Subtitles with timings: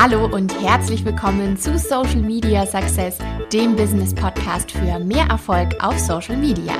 [0.00, 3.18] Hallo und herzlich willkommen zu Social Media Success,
[3.52, 6.74] dem Business Podcast für mehr Erfolg auf Social Media.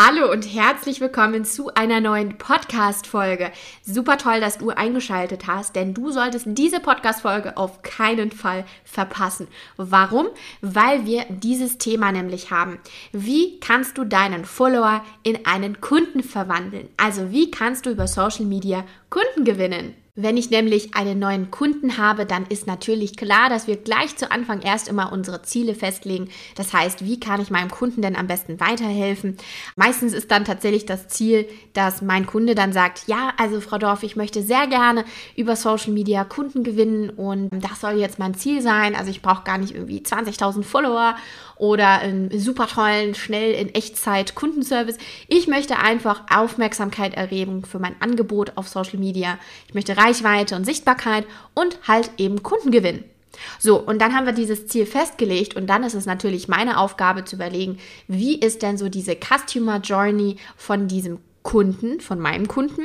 [0.00, 3.50] Hallo und herzlich willkommen zu einer neuen Podcast-Folge.
[3.82, 9.48] Super toll, dass du eingeschaltet hast, denn du solltest diese Podcast-Folge auf keinen Fall verpassen.
[9.76, 10.28] Warum?
[10.60, 12.78] Weil wir dieses Thema nämlich haben.
[13.10, 16.88] Wie kannst du deinen Follower in einen Kunden verwandeln?
[16.96, 19.96] Also wie kannst du über Social Media Kunden gewinnen?
[20.20, 24.32] Wenn ich nämlich einen neuen Kunden habe, dann ist natürlich klar, dass wir gleich zu
[24.32, 26.28] Anfang erst immer unsere Ziele festlegen.
[26.56, 29.36] Das heißt, wie kann ich meinem Kunden denn am besten weiterhelfen?
[29.76, 34.02] Meistens ist dann tatsächlich das Ziel, dass mein Kunde dann sagt, ja, also Frau Dorf,
[34.02, 35.04] ich möchte sehr gerne
[35.36, 38.96] über Social Media Kunden gewinnen und das soll jetzt mein Ziel sein.
[38.96, 41.14] Also ich brauche gar nicht irgendwie 20.000 Follower
[41.58, 44.98] oder einen super tollen, schnell in Echtzeit Kundenservice.
[45.26, 49.38] Ich möchte einfach Aufmerksamkeit erregen für mein Angebot auf Social Media.
[49.66, 53.04] Ich möchte Reichweite und Sichtbarkeit und halt eben Kundengewinn.
[53.58, 57.24] So, und dann haben wir dieses Ziel festgelegt und dann ist es natürlich meine Aufgabe
[57.24, 57.78] zu überlegen,
[58.08, 62.82] wie ist denn so diese Customer Journey von diesem Kunden, von meinem Kunden,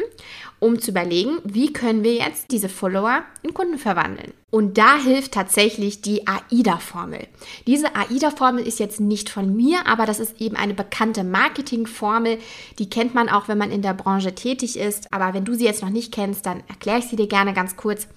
[0.59, 4.31] um zu überlegen, wie können wir jetzt diese Follower in Kunden verwandeln.
[4.49, 7.27] Und da hilft tatsächlich die AIDA-Formel.
[7.65, 12.37] Diese AIDA-Formel ist jetzt nicht von mir, aber das ist eben eine bekannte Marketing-Formel.
[12.77, 15.11] Die kennt man auch, wenn man in der Branche tätig ist.
[15.11, 17.75] Aber wenn du sie jetzt noch nicht kennst, dann erkläre ich sie dir gerne ganz
[17.75, 18.07] kurz.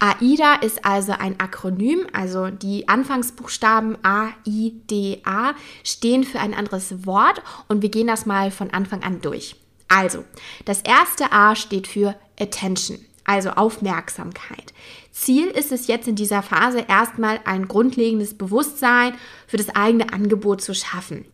[0.00, 5.52] AIDA ist also ein Akronym, also die Anfangsbuchstaben A, I, D, A
[5.84, 9.56] stehen für ein anderes Wort und wir gehen das mal von Anfang an durch.
[9.94, 10.24] Also,
[10.64, 14.72] das erste A steht für Attention, also Aufmerksamkeit.
[15.10, 19.12] Ziel ist es jetzt in dieser Phase erstmal ein grundlegendes Bewusstsein
[19.46, 21.26] für das eigene Angebot zu schaffen.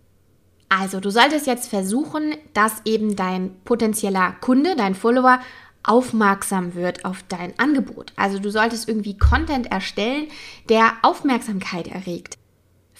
[0.69, 5.39] Also, du solltest jetzt versuchen, dass eben dein potenzieller Kunde, dein Follower
[5.85, 8.13] aufmerksam wird auf dein Angebot.
[8.17, 10.27] Also du solltest irgendwie Content erstellen,
[10.69, 12.38] der Aufmerksamkeit erregt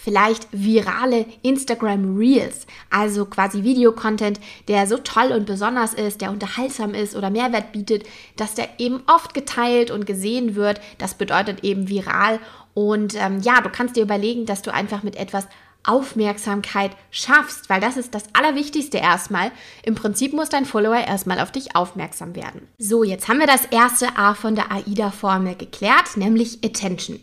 [0.01, 4.39] vielleicht virale Instagram Reels, also quasi Videocontent,
[4.69, 8.05] der so toll und besonders ist, der unterhaltsam ist oder Mehrwert bietet,
[8.37, 10.81] dass der eben oft geteilt und gesehen wird.
[10.99, 12.39] Das bedeutet eben viral.
[12.75, 15.49] Und ähm, ja, du kannst dir überlegen, dass du einfach mit etwas
[15.89, 19.51] Aufmerksamkeit schaffst, weil das ist das Allerwichtigste erstmal.
[19.83, 22.69] Im Prinzip muss dein Follower erstmal auf dich aufmerksam werden.
[22.79, 27.19] So, jetzt haben wir das erste A von der AIDA-Formel geklärt, nämlich Attention.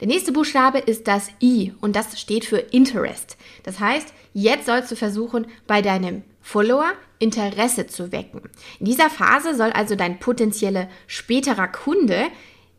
[0.00, 3.36] Der nächste Buchstabe ist das I und das steht für Interest.
[3.62, 8.42] Das heißt, jetzt sollst du versuchen, bei deinem Follower Interesse zu wecken.
[8.78, 12.26] In dieser Phase soll also dein potenzieller späterer Kunde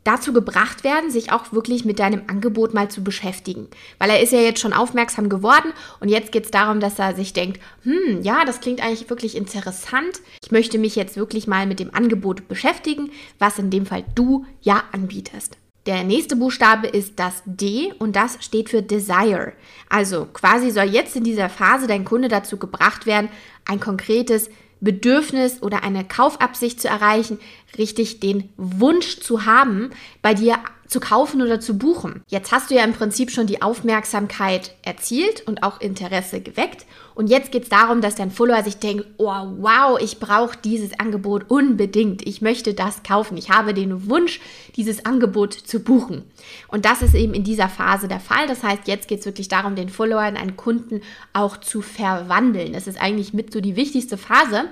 [0.09, 3.67] dazu gebracht werden, sich auch wirklich mit deinem Angebot mal zu beschäftigen.
[3.99, 7.15] Weil er ist ja jetzt schon aufmerksam geworden und jetzt geht es darum, dass er
[7.15, 10.21] sich denkt, hm, ja, das klingt eigentlich wirklich interessant.
[10.43, 14.45] Ich möchte mich jetzt wirklich mal mit dem Angebot beschäftigen, was in dem Fall du
[14.61, 15.57] ja anbietest.
[15.85, 19.53] Der nächste Buchstabe ist das D und das steht für Desire.
[19.89, 23.29] Also quasi soll jetzt in dieser Phase dein Kunde dazu gebracht werden,
[23.65, 24.49] ein konkretes
[24.81, 27.39] Bedürfnis oder eine Kaufabsicht zu erreichen,
[27.77, 29.91] richtig den Wunsch zu haben,
[30.21, 30.57] bei dir
[30.89, 32.23] zu kaufen oder zu buchen.
[32.27, 36.87] Jetzt hast du ja im Prinzip schon die Aufmerksamkeit erzielt und auch Interesse geweckt.
[37.13, 40.99] Und jetzt geht es darum, dass dein Follower sich denkt, oh wow, ich brauche dieses
[40.99, 42.25] Angebot unbedingt.
[42.25, 43.37] Ich möchte das kaufen.
[43.37, 44.39] Ich habe den Wunsch,
[44.75, 46.23] dieses Angebot zu buchen.
[46.67, 48.47] Und das ist eben in dieser Phase der Fall.
[48.47, 51.01] Das heißt, jetzt geht es wirklich darum, den Follower in einen Kunden
[51.33, 52.73] auch zu verwandeln.
[52.73, 54.69] Das ist eigentlich mit so die wichtigste Phase.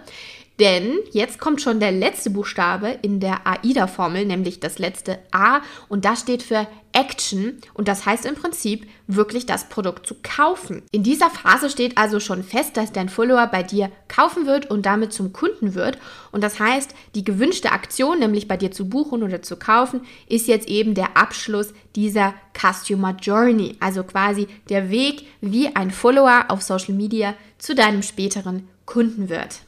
[0.60, 6.04] Denn jetzt kommt schon der letzte Buchstabe in der AIDA-Formel, nämlich das letzte A und
[6.04, 10.82] das steht für Action und das heißt im Prinzip wirklich das Produkt zu kaufen.
[10.92, 14.88] In dieser Phase steht also schon fest, dass dein Follower bei dir kaufen wird und
[14.88, 16.00] damit zum Kunden wird
[16.32, 20.48] und das heißt, die gewünschte Aktion, nämlich bei dir zu buchen oder zu kaufen, ist
[20.48, 26.64] jetzt eben der Abschluss dieser Customer Journey, also quasi der Weg, wie ein Follower auf
[26.64, 29.67] Social Media zu deinem späteren Kunden wird.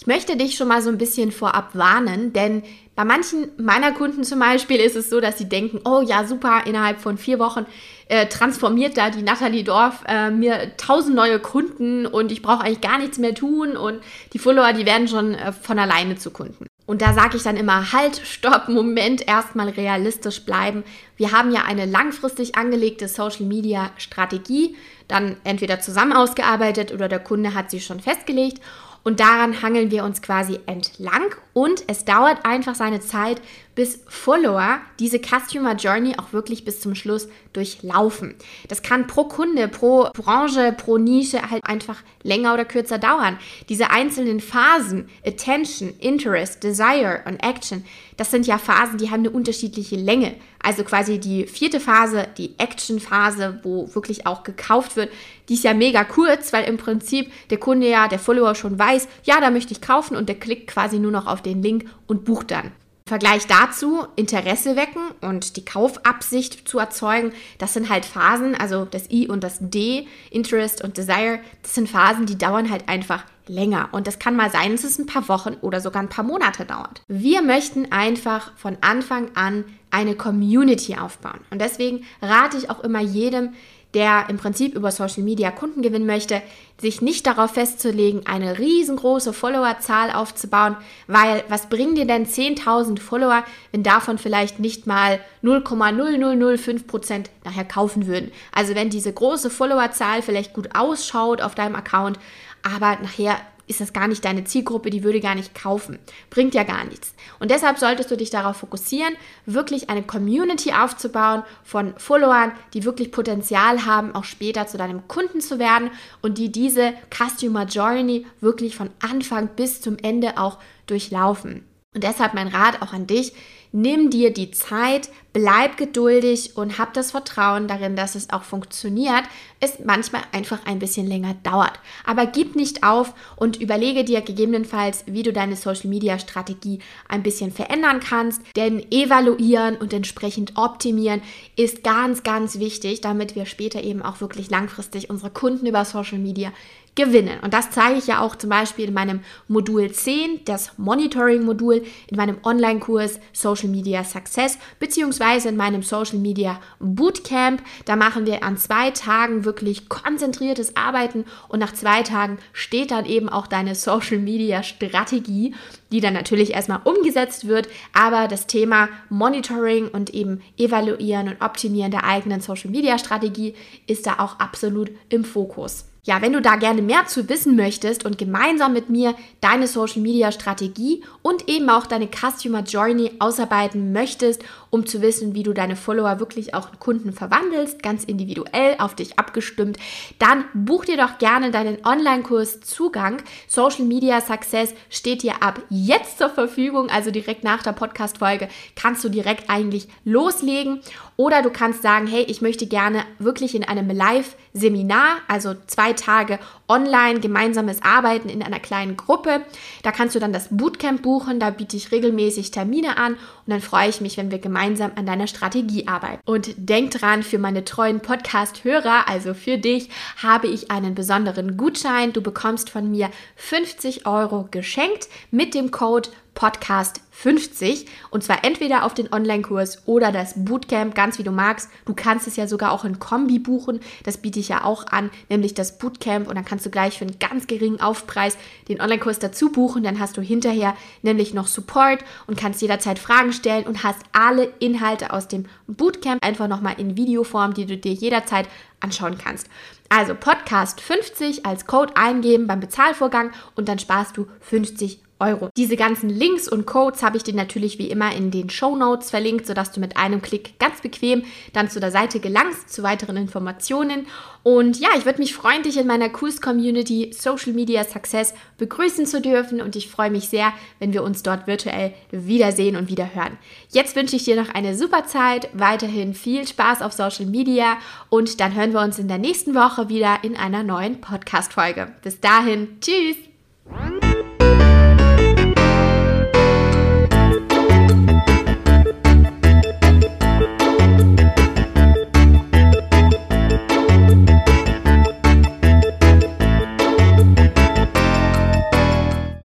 [0.00, 2.62] Ich möchte dich schon mal so ein bisschen vorab warnen, denn
[2.94, 6.62] bei manchen meiner Kunden zum Beispiel ist es so, dass sie denken, oh ja, super,
[6.66, 7.66] innerhalb von vier Wochen
[8.06, 12.80] äh, transformiert da die Nathalie Dorf äh, mir tausend neue Kunden und ich brauche eigentlich
[12.80, 14.00] gar nichts mehr tun und
[14.34, 16.68] die Follower, die werden schon äh, von alleine zu Kunden.
[16.86, 20.84] Und da sage ich dann immer, halt, stopp, Moment, erstmal realistisch bleiben.
[21.16, 24.76] Wir haben ja eine langfristig angelegte Social-Media-Strategie,
[25.08, 28.62] dann entweder zusammen ausgearbeitet oder der Kunde hat sie schon festgelegt.
[29.04, 31.34] Und daran hangeln wir uns quasi entlang.
[31.52, 33.40] Und es dauert einfach seine Zeit,
[33.78, 38.34] bis Follower diese Customer Journey auch wirklich bis zum Schluss durchlaufen.
[38.66, 43.38] Das kann pro Kunde, pro Branche, pro Nische halt einfach länger oder kürzer dauern.
[43.68, 47.84] Diese einzelnen Phasen, Attention, Interest, Desire und Action,
[48.16, 50.34] das sind ja Phasen, die haben eine unterschiedliche Länge.
[50.60, 55.12] Also quasi die vierte Phase, die Action-Phase, wo wirklich auch gekauft wird,
[55.48, 59.06] die ist ja mega kurz, weil im Prinzip der Kunde ja, der Follower schon weiß,
[59.22, 62.24] ja, da möchte ich kaufen und der klickt quasi nur noch auf den Link und
[62.24, 62.72] bucht dann.
[63.08, 67.32] Vergleich dazu Interesse wecken und die Kaufabsicht zu erzeugen.
[67.58, 71.88] Das sind halt Phasen, also das I und das D, Interest und Desire, das sind
[71.88, 73.88] Phasen, die dauern halt einfach länger.
[73.92, 76.64] Und das kann mal sein, dass es ein paar Wochen oder sogar ein paar Monate
[76.64, 77.02] dauert.
[77.08, 81.40] Wir möchten einfach von Anfang an eine Community aufbauen.
[81.50, 83.54] Und deswegen rate ich auch immer jedem,
[83.94, 86.42] der im Prinzip über Social Media Kunden gewinnen möchte,
[86.80, 90.76] sich nicht darauf festzulegen, eine riesengroße Followerzahl aufzubauen,
[91.06, 98.06] weil was bringen dir denn 10.000 Follower, wenn davon vielleicht nicht mal 0,0005% nachher kaufen
[98.06, 98.30] würden?
[98.52, 102.18] Also wenn diese große Followerzahl vielleicht gut ausschaut auf deinem Account,
[102.62, 103.36] aber nachher
[103.68, 105.98] ist das gar nicht deine Zielgruppe, die würde gar nicht kaufen.
[106.30, 107.14] Bringt ja gar nichts.
[107.38, 109.14] Und deshalb solltest du dich darauf fokussieren,
[109.46, 115.40] wirklich eine Community aufzubauen von Followern, die wirklich Potenzial haben, auch später zu deinem Kunden
[115.40, 115.90] zu werden
[116.22, 121.64] und die diese Customer Journey wirklich von Anfang bis zum Ende auch durchlaufen.
[121.94, 123.32] Und deshalb mein Rat auch an dich,
[123.72, 129.24] Nimm dir die Zeit, bleib geduldig und hab das Vertrauen darin, dass es auch funktioniert,
[129.60, 131.78] es manchmal einfach ein bisschen länger dauert.
[132.06, 136.78] Aber gib nicht auf und überlege dir gegebenenfalls, wie du deine Social Media Strategie
[137.08, 138.40] ein bisschen verändern kannst.
[138.56, 141.20] Denn evaluieren und entsprechend optimieren
[141.56, 146.18] ist ganz, ganz wichtig, damit wir später eben auch wirklich langfristig unsere Kunden über Social
[146.18, 146.52] Media
[146.98, 147.38] gewinnen.
[147.42, 152.16] Und das zeige ich ja auch zum Beispiel in meinem Modul 10, das Monitoring-Modul, in
[152.16, 157.62] meinem Online-Kurs Social Media Success, beziehungsweise in meinem Social Media Bootcamp.
[157.84, 163.06] Da machen wir an zwei Tagen wirklich konzentriertes Arbeiten und nach zwei Tagen steht dann
[163.06, 165.54] eben auch deine Social Media Strategie,
[165.92, 171.92] die dann natürlich erstmal umgesetzt wird, aber das Thema Monitoring und eben Evaluieren und Optimieren
[171.92, 173.54] der eigenen Social Media Strategie
[173.86, 175.84] ist da auch absolut im Fokus.
[176.08, 180.00] Ja, wenn du da gerne mehr zu wissen möchtest und gemeinsam mit mir deine Social
[180.00, 185.52] Media Strategie und eben auch deine Customer Journey ausarbeiten möchtest, um zu wissen, wie du
[185.52, 189.78] deine Follower wirklich auch in Kunden verwandelst, ganz individuell auf dich abgestimmt,
[190.18, 193.22] dann buch dir doch gerne deinen Online-Kurs Zugang.
[193.46, 199.02] Social Media Success steht dir ab jetzt zur Verfügung, also direkt nach der Podcast-Folge kannst
[199.04, 200.80] du direkt eigentlich loslegen.
[201.16, 206.38] Oder du kannst sagen, hey, ich möchte gerne wirklich in einem Live-Seminar, also zwei Tage
[206.68, 209.42] online gemeinsames Arbeiten in einer kleinen Gruppe.
[209.82, 213.60] Da kannst du dann das Bootcamp buchen, da biete ich regelmäßig Termine an und dann
[213.60, 216.20] freue ich mich, wenn wir gemeinsam an deiner Strategie arbeiten.
[216.24, 222.12] Und denk dran, für meine treuen Podcast-Hörer, also für dich, habe ich einen besonderen Gutschein.
[222.12, 228.84] Du bekommst von mir 50 Euro geschenkt mit dem Code Podcast 50 und zwar entweder
[228.84, 231.68] auf den Online-Kurs oder das Bootcamp, ganz wie du magst.
[231.84, 235.10] Du kannst es ja sogar auch in Kombi buchen, das biete ich ja auch an,
[235.28, 236.28] nämlich das Bootcamp.
[236.28, 238.38] Und dann kannst du gleich für einen ganz geringen Aufpreis
[238.68, 243.32] den Online-Kurs dazu buchen, dann hast du hinterher nämlich noch Support und kannst jederzeit Fragen
[243.32, 247.94] stellen und hast alle Inhalte aus dem Bootcamp einfach nochmal in Videoform, die du dir
[247.94, 248.46] jederzeit
[248.80, 249.48] anschauen kannst.
[249.88, 255.48] Also Podcast 50 als Code eingeben beim Bezahlvorgang und dann sparst du 50 Euro.
[255.56, 259.10] Diese ganzen Links und Codes habe ich dir natürlich wie immer in den Show Notes
[259.10, 263.16] verlinkt, sodass du mit einem Klick ganz bequem dann zu der Seite gelangst, zu weiteren
[263.16, 264.06] Informationen.
[264.44, 269.20] Und ja, ich würde mich freuen, dich in meiner Kurs-Community Social Media Success begrüßen zu
[269.20, 273.36] dürfen und ich freue mich sehr, wenn wir uns dort virtuell wiedersehen und wieder hören.
[273.70, 278.40] Jetzt wünsche ich dir noch eine super Zeit, weiterhin viel Spaß auf Social Media und
[278.40, 281.94] dann hören wir uns in der nächsten Woche wieder in einer neuen Podcast-Folge.
[282.02, 283.27] Bis dahin, tschüss!